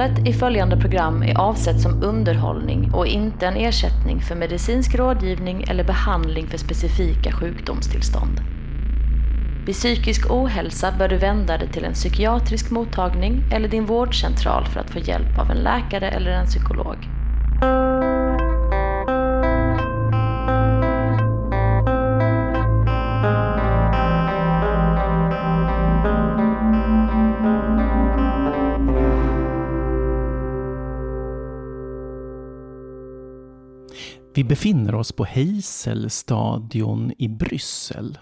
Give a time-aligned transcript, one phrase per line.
[0.00, 5.64] Innehållet i följande program är avsett som underhållning och inte en ersättning för medicinsk rådgivning
[5.68, 8.40] eller behandling för specifika sjukdomstillstånd.
[9.66, 14.80] Vid psykisk ohälsa bör du vända dig till en psykiatrisk mottagning eller din vårdcentral för
[14.80, 17.19] att få hjälp av en läkare eller en psykolog.
[34.50, 38.18] Befinner oss på Heiselstadion i Bryssel.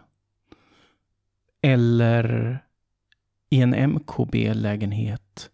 [1.62, 2.58] Eller
[3.50, 5.50] i en MKB-lägenhet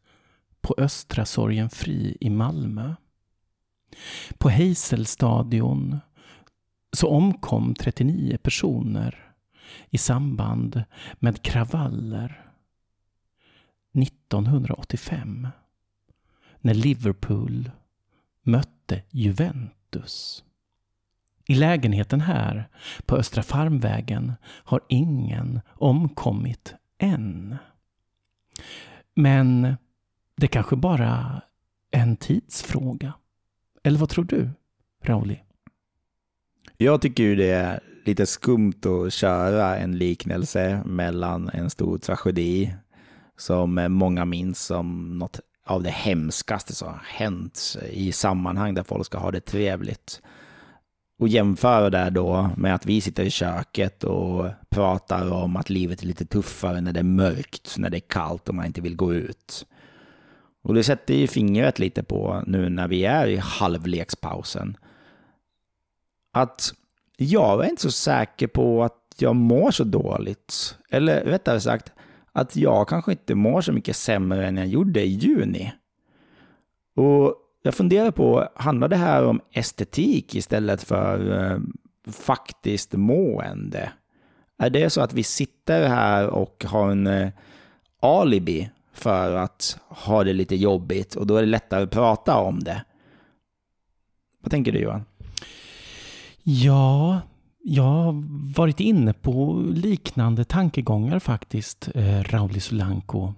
[0.61, 2.95] på Östra Sorgenfri i Malmö.
[4.39, 5.99] På Heiselstadion
[6.93, 9.35] så omkom 39 personer
[9.91, 12.51] i samband med kravaller
[13.93, 15.49] 1985
[16.61, 17.71] när Liverpool
[18.43, 20.44] mötte Juventus.
[21.47, 22.69] I lägenheten här
[23.07, 27.57] på Östra Farmvägen har ingen omkommit än.
[29.15, 29.77] Men
[30.37, 31.43] det kanske bara
[31.91, 33.13] är en tidsfråga.
[33.83, 34.51] Eller vad tror du,
[35.03, 35.41] Rauli?
[36.77, 42.75] Jag tycker ju det är lite skumt att köra en liknelse mellan en stor tragedi
[43.37, 49.07] som många minns som något av det hemskaste som har hänt i sammanhang där folk
[49.07, 50.23] ska ha det trevligt.
[51.19, 56.03] Och jämföra det då med att vi sitter i köket och pratar om att livet
[56.03, 58.97] är lite tuffare när det är mörkt, när det är kallt och man inte vill
[58.97, 59.67] gå ut.
[60.63, 64.77] Och det sätter ju fingret lite på nu när vi är i halvlekspausen.
[66.33, 66.75] Att
[67.17, 70.79] jag är inte så säker på att jag mår så dåligt.
[70.91, 71.93] Eller rättare sagt,
[72.33, 75.73] att jag kanske inte mår så mycket sämre än jag gjorde i juni.
[76.97, 77.37] Och
[77.67, 81.59] jag funderar på, handlar det här om estetik istället för eh,
[82.13, 83.93] faktiskt mående?
[84.59, 87.29] Är det så att vi sitter här och har en eh,
[88.01, 92.61] alibi för att ha det lite jobbigt och då är det lättare att prata om
[92.61, 92.85] det?
[94.41, 95.05] Vad tänker du Johan?
[96.43, 97.21] Ja,
[97.63, 98.25] jag har
[98.57, 103.33] varit inne på liknande tankegångar faktiskt, eh, Rauli Solanko.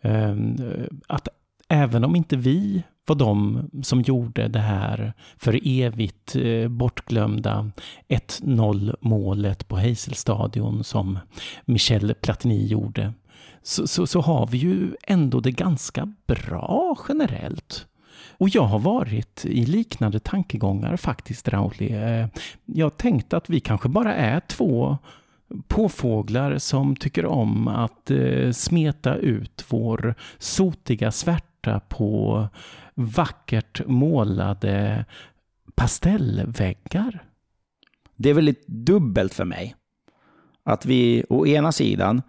[0.00, 1.28] Ehm, eh, att
[1.68, 7.70] även om inte vi var de som gjorde det här för evigt eh, bortglömda
[8.08, 11.18] 1-0 målet på Heiselstadion som
[11.64, 13.12] Michel Platini gjorde,
[13.62, 17.86] så, så, så har vi ju ändå det ganska bra generellt.
[18.38, 21.92] Och jag har varit i liknande tankegångar faktiskt, Rauli.
[21.92, 22.26] Eh,
[22.64, 24.98] jag tänkte att vi kanske bara är två
[25.68, 32.48] påfåglar som tycker om att eh, smeta ut vår sotiga svärta på
[32.98, 35.04] vackert målade
[35.74, 37.24] pastellväggar.
[38.16, 39.74] Det är väldigt dubbelt för mig.
[40.64, 42.22] Att vi å ena sidan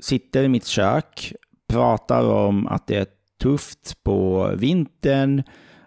[0.00, 1.32] sitter i mitt kök,
[1.68, 3.06] pratar om att det är
[3.42, 5.42] tufft på vintern,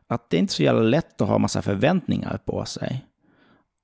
[0.08, 3.06] att det är inte är så jävla lätt att ha massa förväntningar på sig.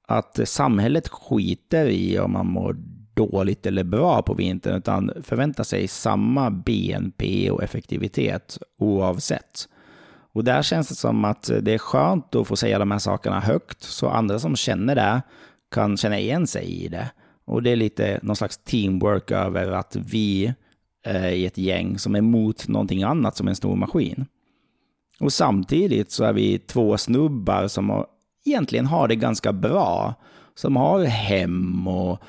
[0.08, 2.74] Att samhället skiter i om man mår
[3.14, 9.68] dåligt eller bra på vintern, utan förväntar sig samma BNP och effektivitet oavsett.
[10.34, 13.40] Och där känns det som att det är skönt att få säga de här sakerna
[13.40, 15.22] högt, så andra som känner det
[15.72, 17.12] kan känna igen sig i det.
[17.46, 20.54] Och det är lite någon slags teamwork över att vi
[21.04, 24.26] är i ett gäng som är emot någonting annat som en stor maskin.
[25.20, 28.06] Och samtidigt så är vi två snubbar som
[28.46, 30.14] egentligen har det ganska bra.
[30.56, 32.20] Som har hem och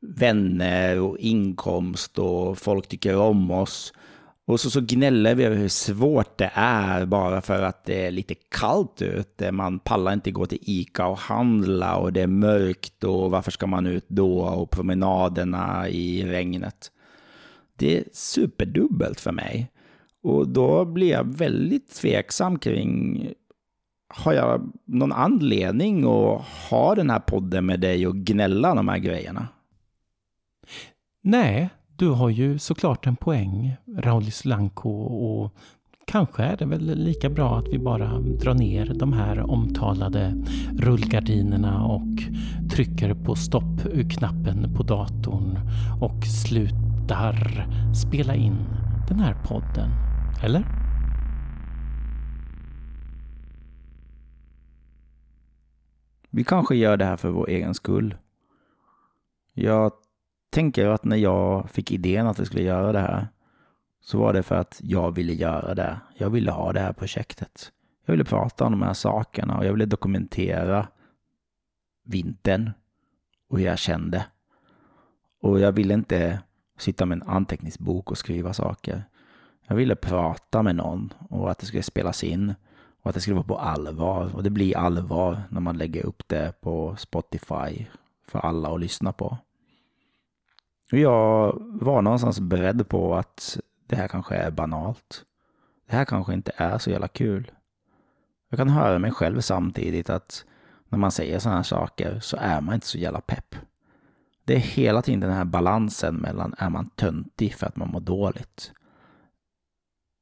[0.00, 3.92] vänner och inkomst och folk tycker om oss.
[4.50, 8.10] Och så, så gnäller vi över hur svårt det är bara för att det är
[8.10, 9.52] lite kallt ute.
[9.52, 13.66] Man pallar inte gå till Ica och handla och det är mörkt och varför ska
[13.66, 16.90] man ut då och promenaderna i regnet.
[17.76, 19.70] Det är superdubbelt för mig.
[20.22, 23.26] Och då blir jag väldigt tveksam kring,
[24.08, 28.98] har jag någon anledning att ha den här podden med dig och gnälla de här
[28.98, 29.48] grejerna?
[31.22, 31.70] Nej,
[32.00, 35.54] du har ju såklart en poäng, Raul Slanko, och
[36.04, 40.34] kanske är det väl lika bra att vi bara drar ner de här omtalade
[40.78, 42.08] rullgardinerna och
[42.70, 45.58] trycker på stoppknappen på datorn
[46.00, 48.56] och slutar spela in
[49.08, 49.90] den här podden.
[50.42, 50.64] Eller?
[56.30, 58.14] Vi kanske gör det här för vår egen skull.
[59.54, 59.92] Jag
[60.50, 63.28] tänker att när jag fick idén att jag skulle göra det här,
[64.00, 66.00] så var det för att jag ville göra det.
[66.16, 67.72] Jag ville ha det här projektet.
[68.04, 70.88] Jag ville prata om de här sakerna och jag ville dokumentera
[72.04, 72.70] vintern
[73.48, 74.26] och hur jag kände.
[75.42, 76.40] Och jag ville inte
[76.78, 79.04] sitta med en anteckningsbok och skriva saker.
[79.66, 82.54] Jag ville prata med någon och att det skulle spelas in
[83.02, 84.34] och att det skulle vara på allvar.
[84.34, 87.86] Och det blir allvar när man lägger upp det på Spotify
[88.26, 89.38] för alla att lyssna på.
[90.90, 95.24] Jag var någonstans beredd på att det här kanske är banalt.
[95.86, 97.50] Det här kanske inte är så jävla kul.
[98.48, 100.44] Jag kan höra mig själv samtidigt att
[100.88, 103.54] när man säger sådana här saker så är man inte så jävla pepp.
[104.44, 108.00] Det är hela tiden den här balansen mellan är man töntig för att man mår
[108.00, 108.72] dåligt?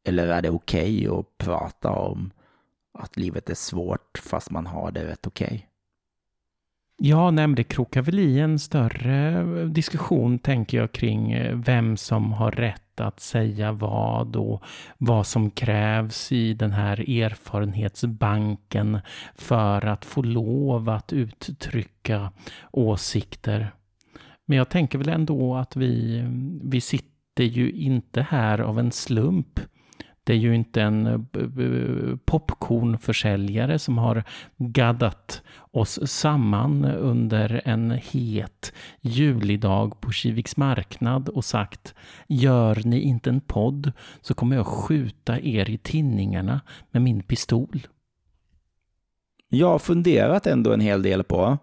[0.05, 2.31] Eller är det okej okay att prata om
[2.99, 5.47] att livet är svårt fast man har det rätt okej?
[5.47, 5.68] Okay?
[7.01, 11.97] Ja, nej, det krokar väl i en större eh, diskussion, tänker jag, kring eh, vem
[11.97, 14.63] som har rätt att säga vad och
[14.99, 18.99] vad som krävs i den här erfarenhetsbanken
[19.35, 22.33] för att få lov att uttrycka
[22.71, 23.73] åsikter.
[24.47, 26.25] Men jag tänker väl ändå att vi,
[26.63, 29.61] vi sitter ju inte här av en slump.
[30.29, 34.25] Det är ju inte en eh, popcornförsäljare som har
[34.57, 41.95] gaddat oss samman under en het julidag på Kiviks marknad och sagt
[42.27, 46.61] Gör ni inte en podd så kommer jag skjuta er i tinningarna
[46.91, 47.87] med min pistol.
[49.49, 51.59] Jag har funderat ändå en hel del på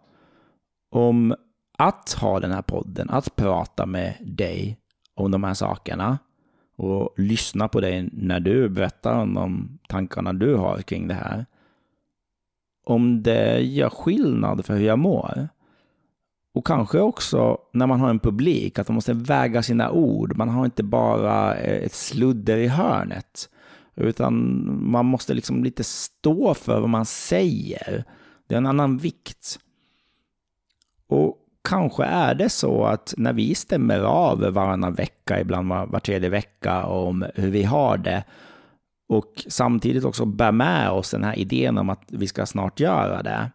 [0.92, 1.36] om
[1.78, 4.78] att ha den här podden, att prata med dig
[5.16, 6.18] om de här sakerna
[6.76, 11.46] och lyssna på dig när du berättar om de tankarna du har kring det här.
[12.84, 15.50] Om det gör skillnad för hur jag mår.
[16.54, 20.38] Och kanske också när man har en publik, att man måste väga sina ord.
[20.38, 23.50] Man har inte bara eh, ett sludder i hörnet.
[23.96, 28.04] Utan man måste liksom lite stå för vad man säger.
[28.48, 29.60] Det är en annan vikt.
[31.08, 36.00] Och kanske är det så att när vi stämmer av varannan vecka, ibland var, var
[36.00, 38.24] tredje vecka, om hur vi har det,
[39.08, 43.24] och samtidigt också bär med oss den här idén om att vi ska snart göra
[43.24, 43.52] det,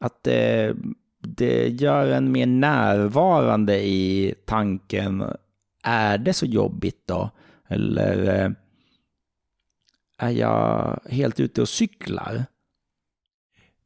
[0.00, 0.74] att det,
[1.22, 5.24] det gör en mer närvarande i tanken,
[5.82, 7.30] är det så jobbigt då?
[7.68, 8.50] Eller eh,
[10.18, 12.44] är jag helt ute och cyklar?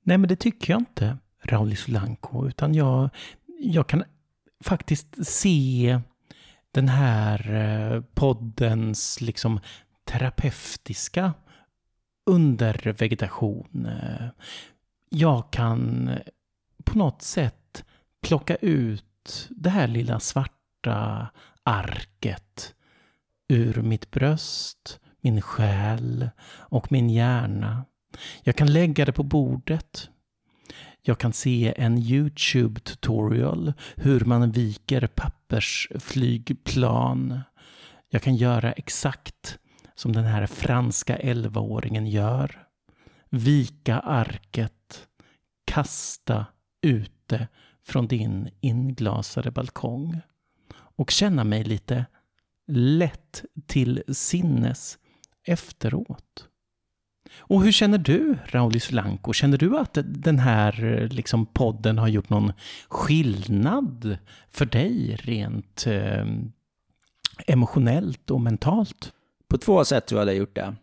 [0.02, 3.10] Nej, men det tycker jag inte, Rauli Solanko, utan jag
[3.72, 4.04] jag kan
[4.64, 6.00] faktiskt se
[6.70, 9.60] den här eh, poddens liksom
[10.04, 11.32] terapeutiska
[12.26, 13.86] undervegetation.
[13.86, 14.26] Eh,
[15.10, 16.18] jag kan eh,
[16.84, 17.84] på något sätt
[18.22, 21.28] plocka ut det här lilla svarta
[21.62, 22.74] arket
[23.48, 27.84] ur mitt bröst, min själ och min hjärna.
[28.42, 30.10] Jag kan lägga det på bordet.
[31.06, 37.40] Jag kan se en YouTube-tutorial hur man viker pappersflygplan.
[38.08, 39.58] Jag kan göra exakt
[39.94, 42.66] som den här franska 11-åringen gör.
[43.30, 45.08] Vika arket,
[45.64, 46.46] kasta
[46.82, 47.48] ute
[47.86, 50.20] från din inglasade balkong
[50.74, 52.06] och känna mig lite
[52.66, 54.98] lätt till sinnes
[55.46, 56.48] efteråt.
[57.38, 59.32] Och hur känner du, Rauli Solanko?
[59.32, 62.52] Känner du att den här liksom, podden har gjort någon
[62.88, 64.18] skillnad
[64.50, 66.26] för dig rent eh,
[67.46, 69.12] emotionellt och mentalt?
[69.48, 70.74] På två sätt tror jag det har gjort det.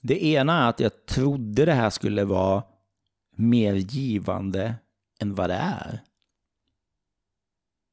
[0.00, 2.62] Det ena är att jag trodde det här skulle vara
[3.36, 4.74] mer givande
[5.20, 6.00] än vad det är.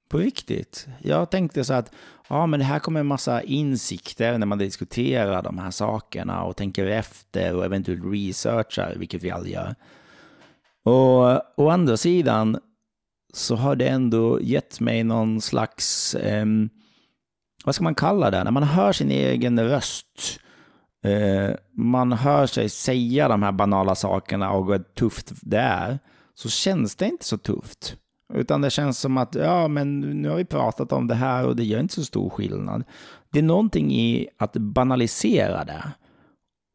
[0.09, 0.87] På riktigt.
[1.01, 1.91] Jag tänkte så att
[2.29, 6.55] ja, men det här kommer en massa insikter när man diskuterar de här sakerna och
[6.55, 9.75] tänker efter och eventuellt researchar, vilket vi aldrig gör.
[10.83, 12.59] Och å andra sidan
[13.33, 16.45] så har det ändå gett mig någon slags, eh,
[17.65, 20.39] vad ska man kalla det, när man hör sin egen röst.
[21.05, 25.99] Eh, man hör sig säga de här banala sakerna och hur tufft det är,
[26.33, 27.95] så känns det inte så tufft.
[28.33, 31.55] Utan det känns som att, ja men nu har vi pratat om det här och
[31.55, 32.83] det gör inte så stor skillnad.
[33.31, 35.83] Det är någonting i att banalisera det.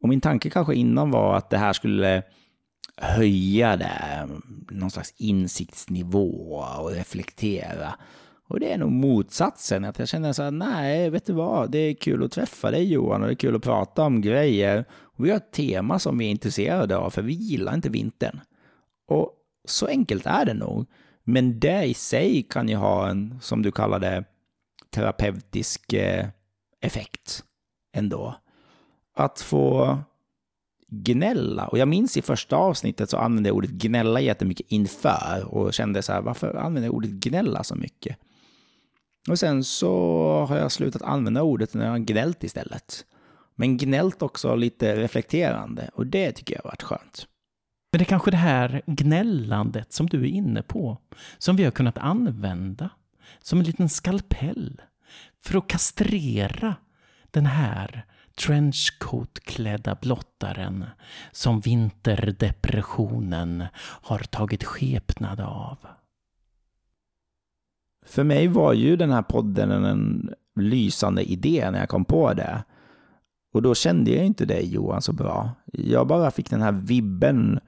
[0.03, 2.23] Och min tanke kanske innan var att det här skulle
[2.97, 4.29] höja det,
[4.71, 7.95] någon slags insiktsnivå och reflektera.
[8.49, 11.79] Och det är nog motsatsen, att jag känner så här, nej, vet du vad, det
[11.79, 14.85] är kul att träffa dig Johan och det är kul att prata om grejer.
[14.93, 18.41] Och vi har ett tema som vi är intresserade av, för vi gillar inte vintern.
[19.09, 19.31] Och
[19.69, 20.87] så enkelt är det nog.
[21.25, 24.25] Men det i sig kan ju ha en, som du kallar det,
[24.91, 26.27] terapeutisk eh,
[26.81, 27.45] effekt.
[27.93, 28.35] ändå.
[29.15, 29.99] Att få
[30.89, 31.69] gnälla.
[31.69, 36.03] Och jag minns i första avsnittet så använde jag ordet gnälla jättemycket inför och kände
[36.03, 38.17] så här, varför använder jag ordet gnälla så mycket?
[39.29, 43.05] Och sen så har jag slutat använda ordet när jag har gnällt istället.
[43.55, 47.27] Men gnällt också lite reflekterande och det tycker jag har varit skönt.
[47.93, 50.99] Men det är kanske det här gnällandet som du är inne på,
[51.39, 52.91] som vi har kunnat använda
[53.43, 54.81] som en liten skalpell
[55.45, 56.75] för att kastrera
[57.31, 60.85] den här trenchcoat-klädda blottaren
[61.33, 65.79] som vinterdepressionen har tagit skepnad av.
[68.07, 72.65] För mig var ju den här podden en lysande idé när jag kom på det.
[73.55, 75.51] Och då kände jag inte dig Johan så bra.
[75.73, 77.61] Jag bara fick den här vibben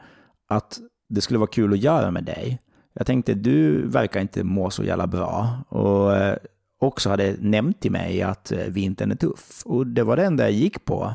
[0.49, 2.59] att det skulle vara kul att göra med dig.
[2.93, 5.65] Jag tänkte, du verkar inte må så jävla bra.
[5.69, 6.37] Och eh,
[6.79, 9.63] också hade nämnt till mig att eh, vintern är tuff.
[9.65, 11.15] Och det var det enda jag gick på.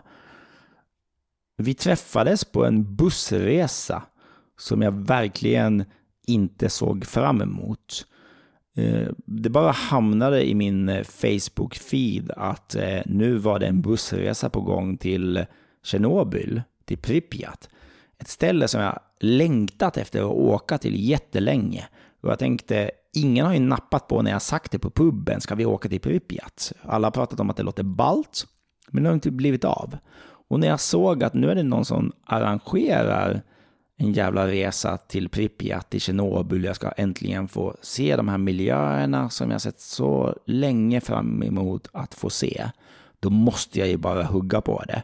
[1.57, 4.03] Vi träffades på en bussresa
[4.57, 5.85] som jag verkligen
[6.27, 8.05] inte såg fram emot.
[8.75, 14.97] Eh, det bara hamnade i min Facebook-feed att nu var det en bussresa på gång
[14.97, 15.45] till
[15.83, 17.69] Tjernobyl, till Pripyat.
[18.19, 21.87] Ett ställe som jag längtat efter att åka till jättelänge.
[22.21, 25.55] Och jag tänkte, ingen har ju nappat på när jag sagt det på puben, ska
[25.55, 26.73] vi åka till Pripyat?
[26.81, 28.47] Alla har pratat om att det låter balt,
[28.89, 29.97] men det har inte blivit av.
[30.49, 33.41] Och när jag såg att nu är det någon som arrangerar
[33.97, 39.29] en jävla resa till Pripyat, till Tjernobyl, jag ska äntligen få se de här miljöerna
[39.29, 42.65] som jag sett så länge fram emot att få se.
[43.19, 45.03] Då måste jag ju bara hugga på det.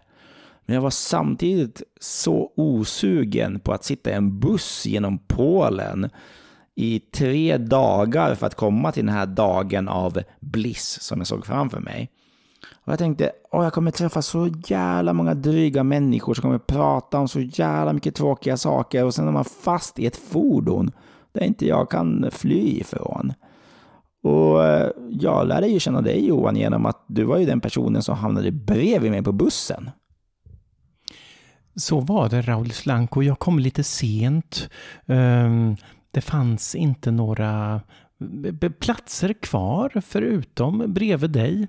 [0.65, 6.09] Men jag var samtidigt så osugen på att sitta i en buss genom Polen
[6.75, 11.45] i tre dagar för att komma till den här dagen av bliss som jag såg
[11.45, 12.11] framför mig.
[12.85, 17.19] Och jag tänkte, åh, jag kommer träffa så jävla många dryga människor som kommer prata
[17.19, 20.91] om så jävla mycket tråkiga saker och sen är man fast i ett fordon
[21.31, 23.33] där inte jag kan fly ifrån.
[24.23, 28.01] Och eh, jag lärde ju känna dig Johan genom att du var ju den personen
[28.01, 29.89] som hamnade bredvid mig på bussen.
[31.75, 33.21] Så var det Raul Slanko.
[33.21, 34.69] Jag kom lite sent.
[35.05, 35.75] Ehm,
[36.11, 37.81] det fanns inte några
[38.61, 41.67] eh, platser kvar förutom bredvid dig.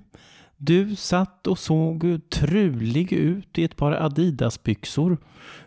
[0.57, 5.17] Du satt och såg trulig ut i ett par Adidas-byxor.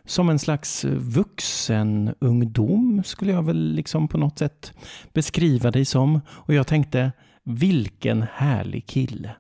[0.04, 4.72] Som en slags vuxen ungdom skulle jag väl liksom på något sätt
[5.12, 6.20] beskriva dig som.
[6.28, 7.12] Och jag tänkte,
[7.44, 9.30] vilken härlig kille.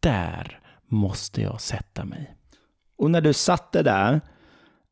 [0.00, 0.58] Där
[0.88, 2.34] måste jag sätta mig.
[2.96, 4.20] Och när du satte där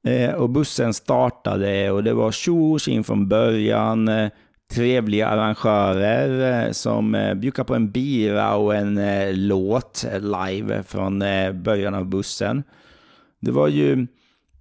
[0.04, 4.08] Eh, och bussen startade och det var tjo och från början.
[4.08, 4.28] Eh,
[4.74, 11.18] trevliga arrangörer eh, som eh, bjuckade på en bira och en eh, låt live från
[11.62, 12.62] början av bussen.
[13.40, 14.06] Det var ju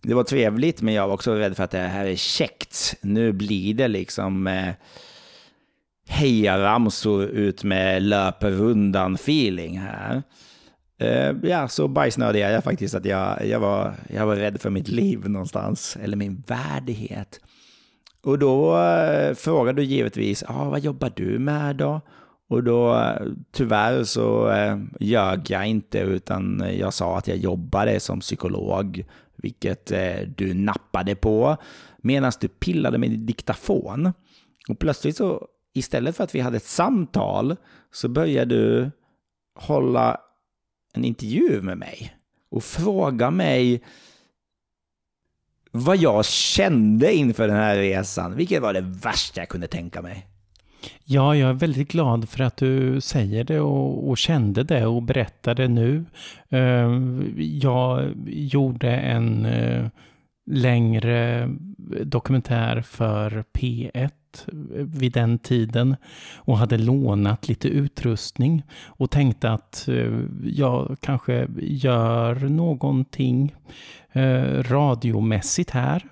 [0.03, 2.95] det var trevligt, men jag var också rädd för att det här är käckt.
[3.01, 4.73] Nu blir det liksom eh,
[6.07, 10.23] hejaramsor ut med löprundan feeling här.
[11.01, 14.69] Eh, ja, så bajsnödig är jag faktiskt att jag, jag, var, jag var rädd för
[14.69, 17.39] mitt liv någonstans, eller min värdighet.
[18.23, 22.01] Och då eh, frågade du givetvis, ah, vad jobbar du med då?
[22.49, 27.99] Och då, eh, tyvärr så eh, ljög jag inte, utan jag sa att jag jobbade
[27.99, 29.05] som psykolog,
[29.35, 31.57] vilket eh, du nappade på,
[31.97, 34.13] medan du pillade med din diktafon.
[34.69, 37.55] Och plötsligt så, istället för att vi hade ett samtal,
[37.91, 38.91] så började du
[39.55, 40.17] hålla
[40.93, 42.15] en intervju med mig
[42.51, 43.81] och fråga mig
[45.71, 50.27] vad jag kände inför den här resan, vilket var det värsta jag kunde tänka mig.
[51.03, 55.03] Ja, jag är väldigt glad för att du säger det och, och kände det och
[55.03, 56.05] berättar det nu.
[56.49, 56.91] Eh,
[57.37, 59.87] jag gjorde en eh,
[60.51, 61.49] längre
[62.03, 64.11] dokumentär för P1
[64.85, 65.95] vid den tiden
[66.35, 73.55] och hade lånat lite utrustning och tänkte att eh, jag kanske gör någonting
[74.11, 76.03] eh, radiomässigt här.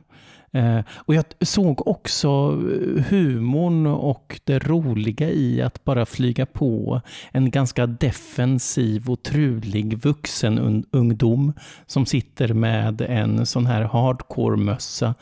[0.51, 7.01] Eh, och jag såg också eh, humorn och det roliga i att bara flyga på
[7.31, 11.53] en ganska defensiv och trulig vuxen ungdom
[11.85, 15.15] som sitter med en sån här hardcore-mössa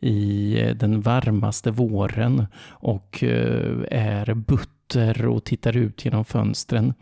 [0.00, 6.94] i eh, den varmaste våren och eh, är butter och tittar ut genom fönstren.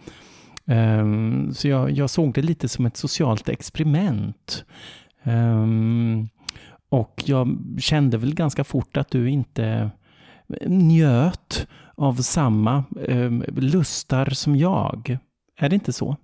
[0.67, 4.65] Ehm, så jag, jag såg det lite som ett socialt experiment.
[5.23, 6.29] Ehm,
[6.93, 9.91] och jag kände väl ganska fort att du inte
[10.67, 15.19] njöt av samma eh, lustar som jag.
[15.59, 16.17] Är det inte så?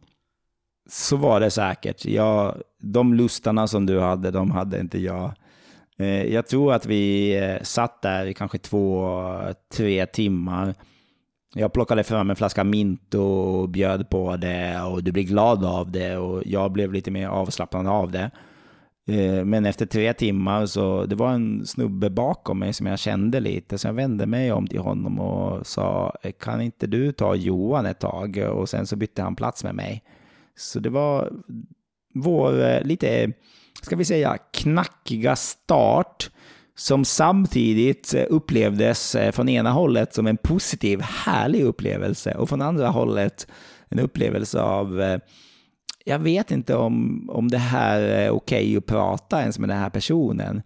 [0.88, 2.04] så var det säkert.
[2.04, 5.32] Jag, de lustarna som du hade, de hade inte jag.
[5.98, 9.20] Eh, jag tror att vi eh, satt där i kanske två,
[9.74, 10.74] tre timmar.
[11.54, 15.90] Jag plockade fram en flaska mint och bjöd på det och du blev glad av
[15.90, 18.30] det och jag blev lite mer avslappnad av det.
[19.08, 23.40] Eh, men efter tre timmar så, det var en snubbe bakom mig som jag kände
[23.40, 27.34] lite, så jag vände mig om till honom och sa, eh, kan inte du ta
[27.34, 28.36] Johan ett tag?
[28.52, 30.02] Och sen så bytte han plats med mig.
[30.56, 31.32] Så det var
[32.14, 33.32] vår eh, lite,
[33.82, 36.30] ska vi säga, knackiga start
[36.76, 43.46] som samtidigt upplevdes från ena hållet som en positiv, härlig upplevelse och från andra hållet
[43.88, 45.18] en upplevelse av eh,
[46.08, 49.90] jag vet inte om, om det här är okej att prata ens med den här
[49.90, 50.62] personen.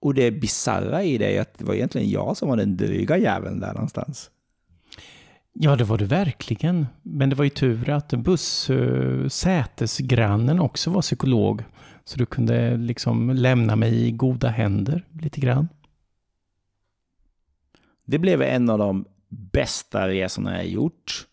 [0.00, 3.18] Och det bisarra i det är att det var egentligen jag som var den dryga
[3.18, 4.30] jäveln där någonstans.
[5.52, 6.86] Ja, det var det verkligen.
[7.02, 11.64] Men det var ju tur att bussätesgrannen också var psykolog.
[12.04, 15.68] Så du kunde liksom lämna mig i goda händer lite grann.
[18.04, 21.26] Det blev en av de bästa resorna jag gjort.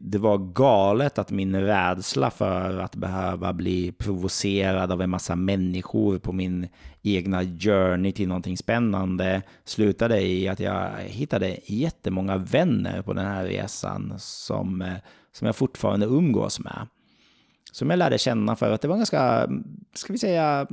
[0.00, 6.18] Det var galet att min rädsla för att behöva bli provocerad av en massa människor
[6.18, 6.68] på min
[7.02, 13.44] egna journey till någonting spännande slutade i att jag hittade jättemånga vänner på den här
[13.44, 14.94] resan som, eh,
[15.32, 16.86] som jag fortfarande umgås med.
[17.72, 19.48] Som jag lärde känna för att det var en ganska,
[19.94, 20.66] ska vi säga,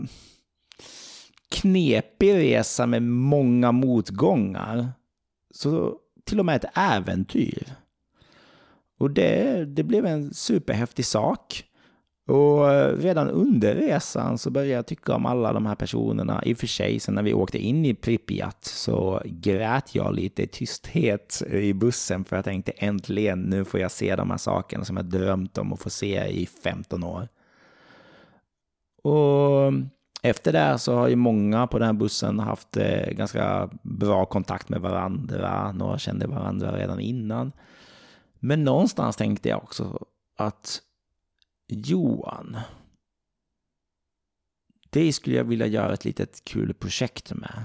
[1.50, 4.88] knepig resa med många motgångar.
[5.52, 5.96] Så
[6.26, 7.68] till och med ett äventyr.
[8.98, 11.64] Och det, det blev en superhäftig sak.
[12.28, 16.44] Och eh, redan under resan så började jag tycka om alla de här personerna.
[16.46, 20.44] I och för sig, sen när vi åkte in i Pripyat så grät jag lite
[20.44, 24.86] i tysthet i bussen för jag tänkte äntligen, nu får jag se de här sakerna
[24.86, 27.28] som jag drömt om att få se i 15 år.
[29.04, 29.72] Och eh,
[30.22, 34.70] efter det så har ju många på den här bussen haft eh, ganska bra kontakt
[34.70, 35.72] med varandra.
[35.72, 37.52] Några kände varandra redan innan.
[38.40, 40.06] Men någonstans tänkte jag också
[40.38, 40.82] att
[41.68, 42.58] Johan,
[44.90, 47.64] det skulle jag vilja göra ett litet kul projekt med.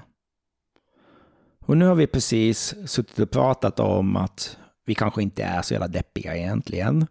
[1.66, 5.74] Och nu har vi precis suttit och pratat om att vi kanske inte är så
[5.74, 7.06] jävla deppiga egentligen.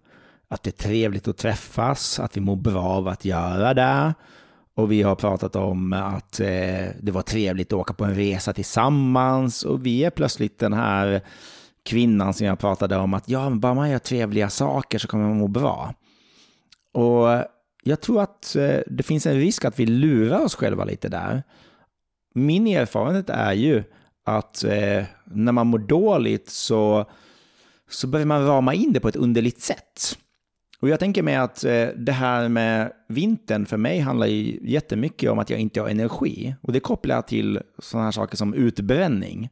[0.48, 4.14] Att det är trevligt att träffas, att vi mår bra av att göra det.
[4.74, 8.54] Och vi har pratat om att eh, det var trevligt att åka på en resa
[8.54, 9.64] tillsammans.
[9.64, 11.22] Och vi är plötsligt den här
[11.86, 15.38] kvinnan som jag pratade om att ja, bara man gör trevliga saker så kommer man
[15.38, 15.94] må bra.
[16.94, 17.46] Och
[17.84, 21.44] jag tror att eh, det finns en risk att vi lurar oss själva lite där.
[22.34, 23.84] Min erfarenhet är ju
[24.26, 27.06] att eh, när man mår dåligt så,
[27.90, 30.18] så börjar man rama in det på ett underligt sätt.
[30.82, 35.32] Och jag tänker mig att eh, det här med vintern för mig handlar ju jättemycket
[35.32, 36.56] om att jag inte har energi.
[36.62, 39.50] Och det kopplar jag till sådana här saker som utbränning.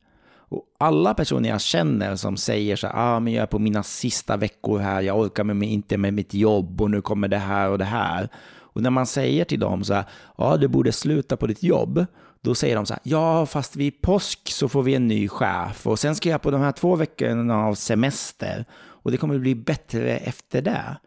[0.49, 3.83] Och alla personer jag känner som säger så här, ah, men jag är på mina
[3.83, 7.37] sista veckor här, jag orkar med mig inte med mitt jobb och nu kommer det
[7.37, 8.29] här och det här.
[8.57, 10.05] Och när man säger till dem så här,
[10.37, 12.05] ja, du borde sluta på ditt jobb,
[12.41, 15.87] då säger de så här, ja, fast vid påsk så får vi en ny chef
[15.87, 19.55] och sen ska jag på de här två veckorna av semester och det kommer bli
[19.55, 20.97] bättre efter det.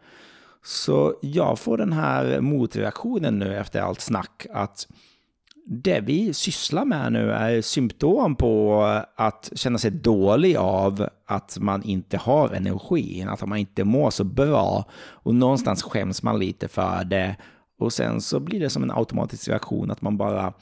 [0.65, 4.87] Så jag får den här motreaktionen nu efter allt snack att
[5.65, 8.83] det vi sysslar med nu är symptom på
[9.15, 14.23] att känna sig dålig av att man inte har energin, att man inte mår så
[14.23, 14.85] bra.
[14.95, 17.35] Och någonstans skäms man lite för det.
[17.79, 20.53] Och sen så blir det som en automatisk reaktion att man bara,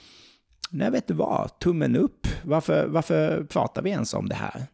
[0.69, 2.27] nej vet du vad, tummen upp.
[2.43, 4.67] Varför, varför pratar vi ens om det här?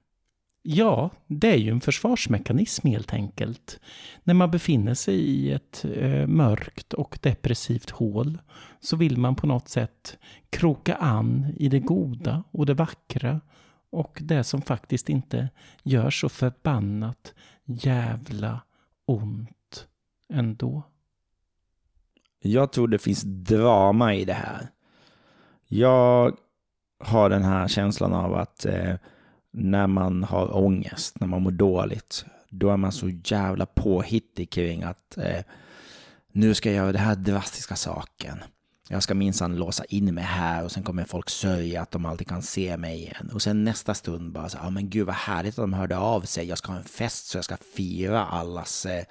[0.69, 3.79] Ja, det är ju en försvarsmekanism helt enkelt.
[4.23, 8.37] När man befinner sig i ett eh, mörkt och depressivt hål
[8.79, 10.17] så vill man på något sätt
[10.49, 13.41] kroka an i det goda och det vackra
[13.89, 15.49] och det som faktiskt inte
[15.83, 17.33] gör så förbannat
[17.65, 18.61] jävla
[19.05, 19.87] ont
[20.33, 20.83] ändå.
[22.39, 24.69] Jag tror det finns drama i det här.
[25.67, 26.37] Jag
[26.99, 28.95] har den här känslan av att eh,
[29.53, 34.83] när man har ångest, när man mår dåligt, då är man så jävla påhittig kring
[34.83, 35.43] att eh,
[36.31, 38.37] nu ska jag göra den här drastiska saken.
[38.89, 42.27] Jag ska minsann låsa in mig här och sen kommer folk sörja att de alltid
[42.27, 43.31] kan se mig igen.
[43.33, 46.21] Och sen nästa stund bara så ja men gud vad härligt att de hörde av
[46.21, 46.47] sig.
[46.47, 49.03] Jag ska ha en fest så jag ska fira allas eh,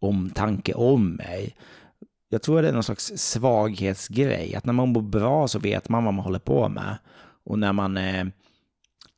[0.00, 1.56] omtanke om mig.
[2.28, 6.04] Jag tror det är någon slags svaghetsgrej, att när man mår bra så vet man
[6.04, 6.96] vad man håller på med.
[7.44, 8.24] Och när man eh,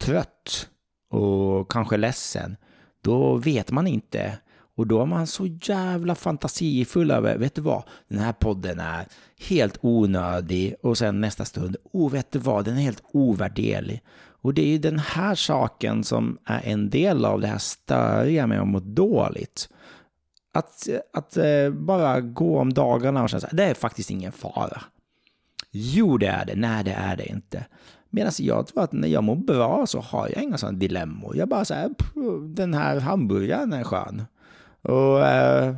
[0.01, 0.69] trött
[1.11, 2.57] och kanske ledsen,
[3.03, 4.39] då vet man inte.
[4.77, 9.07] Och då är man så jävla fantasifull över, vet du vad, den här podden är
[9.49, 14.03] helt onödig och sen nästa stund, oh vet du vad, den är helt ovärderlig.
[14.43, 18.47] Och det är ju den här saken som är en del av det här störiga
[18.47, 19.69] med att må dåligt.
[20.55, 24.33] Att, att eh, bara gå om dagarna och känna så här, det är faktiskt ingen
[24.33, 24.83] fara.
[25.71, 26.57] Jo, det är det.
[26.57, 27.67] Nej, det är det inte.
[28.11, 31.37] Medan jag tror att när jag mår bra så har jag inga sådana dilemmor.
[31.37, 31.91] Jag bara säger
[32.55, 34.23] den här hamburgaren är skön.
[34.83, 35.77] Och eh,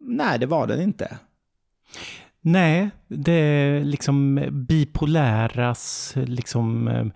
[0.00, 1.18] nej, det var den inte.
[2.40, 7.06] Nej, det är liksom bipoläras liksom eh,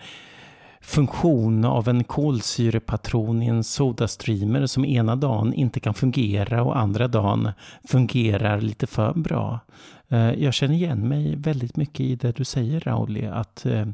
[0.89, 7.09] funktion av en kolsyrepatron i en sodastreamer som ena dagen inte kan fungera och andra
[7.09, 7.51] dagen
[7.89, 9.61] fungerar lite för bra.
[10.09, 13.87] Eh, jag känner igen mig väldigt mycket i det du säger Rauli, att eh,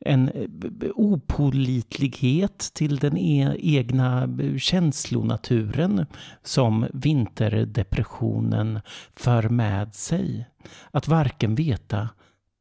[0.00, 0.48] en eh,
[0.94, 6.06] opolitlighet till den e egna känslonaturen
[6.42, 8.80] som vinterdepressionen
[9.16, 10.46] för med sig.
[10.90, 12.08] Att varken veta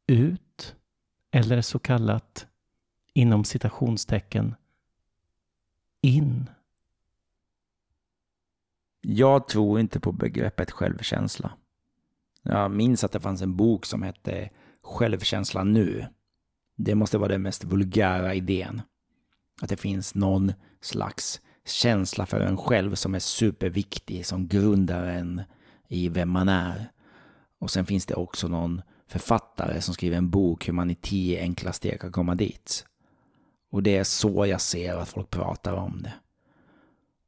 [0.08, 0.76] ut
[1.36, 2.48] eller så kallat
[3.14, 4.56] inom citationstecken
[6.02, 6.50] in.
[9.02, 11.52] Jag tror inte på begreppet självkänsla.
[12.44, 14.50] Jag minns att det fanns en bok som hette
[14.82, 16.08] Självkänsla nu.
[16.76, 18.82] Det måste vara den mest vulgära idén.
[19.62, 25.42] Att det finns någon slags känsla för en själv som är superviktig, som grundar en
[25.88, 26.92] i vem man är.
[27.60, 31.42] Och sen finns det också någon författare som skriver en bok hur man i tio
[31.42, 32.86] enkla steg kan komma dit.
[33.74, 36.14] Och det är så jag ser att folk pratar om det.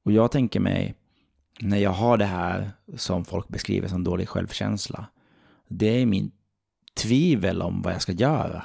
[0.03, 0.95] Och jag tänker mig,
[1.59, 5.05] när jag har det här som folk beskriver som dålig självkänsla,
[5.67, 6.31] det är min
[6.97, 8.63] tvivel om vad jag ska göra.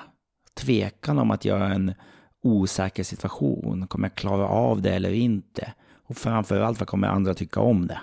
[0.55, 1.95] Tvekan om att göra en
[2.43, 3.87] osäker situation.
[3.87, 5.73] Kommer jag klara av det eller inte?
[5.93, 8.01] Och framförallt, vad kommer andra tycka om det?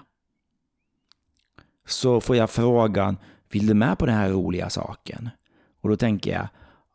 [1.86, 3.18] Så får jag frågan,
[3.52, 5.30] vill du med på den här roliga saken?
[5.82, 6.48] Och då tänker jag,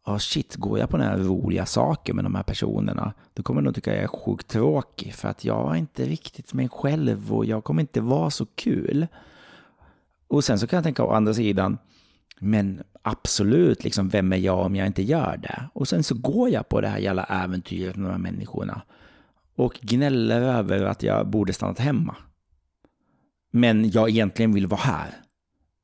[0.06, 3.62] Ja, shit, går jag på den här roliga saken med de här personerna, då kommer
[3.62, 7.44] de tycka jag är sjukt tråkig för att jag är inte riktigt mig själv och
[7.44, 9.06] jag kommer inte vara så kul.
[10.28, 11.78] Och sen så kan jag tänka å andra sidan,
[12.38, 15.68] men absolut, liksom, vem är jag om jag inte gör det?
[15.72, 18.82] Och sen så går jag på det här jävla äventyret med de här människorna
[19.56, 22.16] och gnäller över att jag borde stannat hemma.
[23.50, 25.14] Men jag egentligen vill vara här.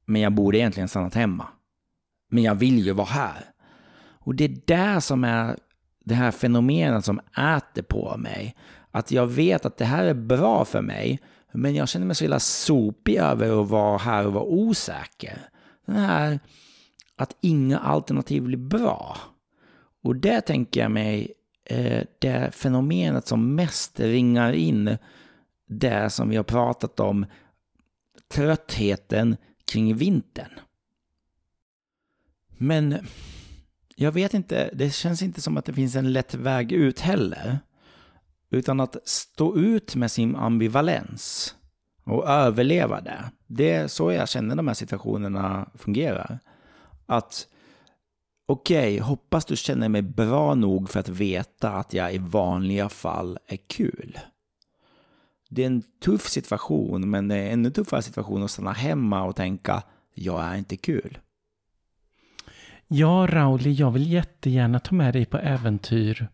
[0.05, 1.47] Men jag borde egentligen stannat hemma.
[2.31, 3.45] Men jag vill ju vara här.
[4.29, 5.57] Och det är det som är
[6.05, 7.21] det här fenomenet som
[7.57, 8.57] äter på mig.
[8.91, 11.21] Att jag vet att det här är bra för mig,
[11.53, 15.39] men jag känner mig så illa sopig över att vara här och vara osäker.
[15.87, 16.41] Den här
[17.17, 19.17] att inga alternativ blir bra.
[20.03, 21.33] Och det tänker jag mig,
[21.65, 24.99] eh, det fenomenet som mest ringar in
[25.69, 27.27] det som vi har pratat om,
[28.33, 30.53] tröttheten kring vintern.
[32.59, 32.99] Men
[34.01, 37.59] jag vet inte, det känns inte som att det finns en lätt väg ut heller.
[38.51, 41.55] Utan att stå ut med sin ambivalens
[42.05, 43.25] och överleva det.
[43.47, 46.39] Det är så jag känner de här situationerna fungerar.
[47.07, 47.47] Att
[48.47, 52.89] okej, okay, hoppas du känner mig bra nog för att veta att jag i vanliga
[52.89, 54.19] fall är kul.
[55.51, 59.25] Det är en tuff situation, men det är en ännu tuffare situation att stanna hemma
[59.25, 59.83] och tänka
[60.15, 61.19] jag är inte kul.
[62.91, 66.29] Ja, Rauli, jag vill jättegärna ta med dig på äventyr.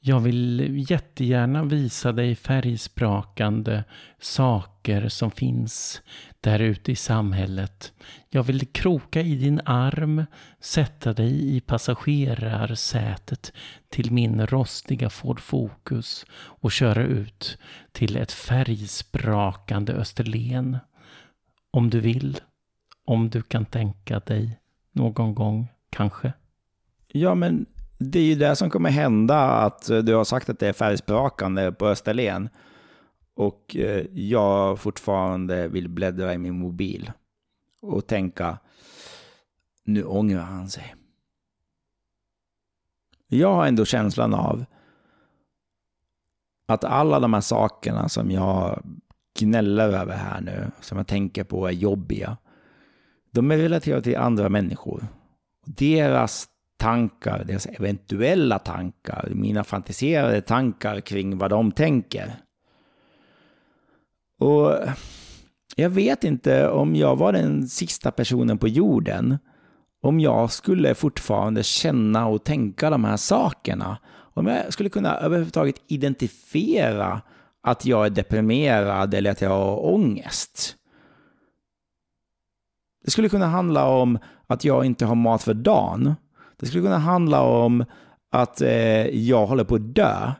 [0.00, 3.84] Jag vill jättegärna visa dig färgsprakande
[4.20, 6.02] saker som finns
[6.40, 7.92] där ute i samhället.
[8.28, 10.24] Jag vill kroka i din arm,
[10.60, 13.52] sätta dig i passagerarsätet
[13.88, 17.58] till min rostiga Ford Focus och köra ut
[17.92, 20.78] till ett färgsprakande Österlen.
[21.70, 22.40] Om du vill,
[23.04, 24.58] om du kan tänka dig
[24.92, 26.32] någon gång kanske.
[27.08, 27.66] Ja, men
[27.98, 31.72] det är ju det som kommer hända, att du har sagt att det är färgsprakande
[31.72, 32.48] på Österlen.
[33.34, 37.12] Och eh, jag fortfarande vill bläddra i min mobil
[37.82, 38.58] och tänka,
[39.84, 40.94] nu ångrar han sig.
[43.28, 44.64] Jag har ändå känslan av
[46.66, 48.82] att alla de här sakerna som jag
[49.38, 52.36] gnäller över här nu, som jag tänker på är jobbiga,
[53.30, 55.06] de är relaterade till andra människor
[55.66, 62.32] deras tankar, deras eventuella tankar, mina fantiserade tankar kring vad de tänker.
[64.38, 64.72] Och
[65.76, 69.38] jag vet inte om jag var den sista personen på jorden,
[70.02, 73.98] om jag skulle fortfarande känna och tänka de här sakerna.
[74.34, 77.22] Om jag skulle kunna överhuvudtaget identifiera
[77.62, 80.76] att jag är deprimerad eller att jag har ångest.
[83.06, 86.14] Det skulle kunna handla om att jag inte har mat för dagen.
[86.56, 87.84] Det skulle kunna handla om
[88.30, 90.32] att eh, jag håller på att dö.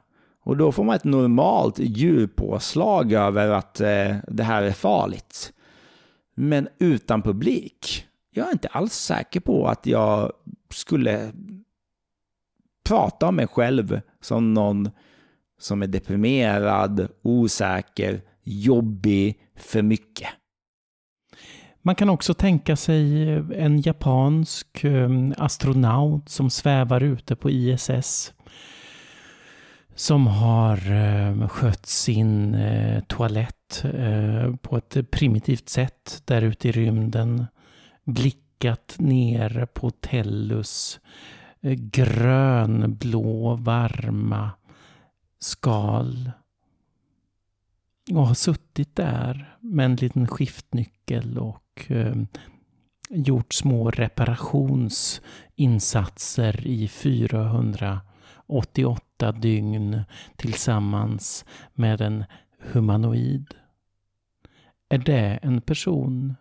[0.44, 5.52] Och då får man ett normalt djurpåslag över att eh, det här är farligt.
[6.34, 10.32] Men utan publik, jag är inte alls säker på att jag
[10.70, 11.32] skulle
[12.88, 14.90] prata om mig själv som någon
[15.58, 20.28] som är deprimerad, osäker, jobbig, för mycket.
[21.86, 28.34] Man kan också tänka sig eh, en japansk eh, astronaut som svävar ute på ISS.
[29.94, 32.56] Som har eh, skött sin
[33.06, 33.84] toalett
[34.62, 37.46] på ett primitivt sätt där ute i rymden.
[38.04, 41.00] Blickat ner på Tellus
[41.92, 44.50] grönblå, varma
[45.40, 46.30] skal.
[48.12, 52.26] Och har suttit där med en liten skiftnyckel och och ehm,
[53.10, 60.02] gjort små reparationsinsatser i 488 dygn
[60.36, 62.24] tillsammans med en
[62.58, 63.54] humanoid.
[64.88, 66.36] Är det en person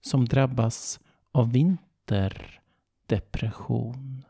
[0.00, 1.00] som drabbas
[1.32, 4.24] av vinterdepression?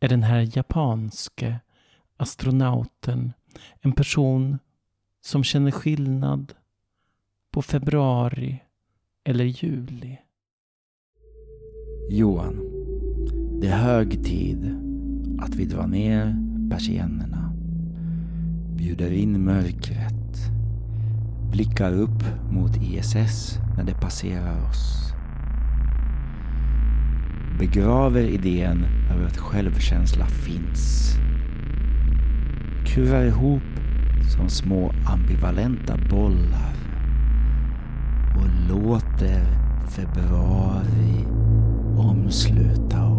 [0.00, 1.60] Är den här japanske
[2.16, 3.32] astronauten
[3.80, 4.58] en person
[5.20, 6.54] som känner skillnad
[7.50, 8.62] på februari
[9.24, 10.18] eller juli?
[12.10, 12.60] Johan,
[13.60, 14.78] det är hög tid
[15.38, 16.36] att vi drar ner
[16.70, 17.54] persiennerna,
[18.76, 20.50] bjuder in mörkret,
[21.50, 25.12] blickar upp mot ISS när det passerar oss.
[27.58, 31.14] Begraver idén över att självkänsla finns.
[32.86, 33.62] Kurar ihop
[34.36, 36.72] som små ambivalenta bollar
[38.36, 39.11] och låter
[39.88, 41.26] februari
[41.96, 43.11] omsluta